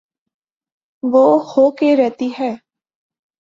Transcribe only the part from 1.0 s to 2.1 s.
وہ ہو کے